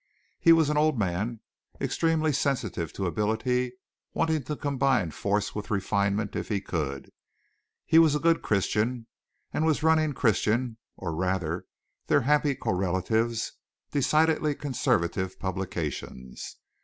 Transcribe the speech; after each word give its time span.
He 0.39 0.51
was 0.51 0.71
an 0.71 0.77
old 0.77 0.97
man, 0.97 1.41
extremely 1.79 2.33
sensitive 2.33 2.91
to 2.93 3.05
ability, 3.05 3.73
wanting 4.15 4.41
to 4.45 4.55
combine 4.55 5.11
force 5.11 5.53
with 5.53 5.69
refinement 5.69 6.35
if 6.35 6.49
he 6.49 6.59
could; 6.59 7.11
he 7.85 7.99
was 7.99 8.15
a 8.15 8.19
good 8.19 8.41
Christian, 8.41 9.05
and 9.53 9.63
was 9.63 9.83
running 9.83 10.13
Christian, 10.13 10.77
or 10.97 11.13
rather 11.15 11.67
their 12.07 12.21
happy 12.21 12.55
correlatives, 12.55 13.51
decidedly 13.91 14.55
conservative 14.55 15.37
publications. 15.37 16.57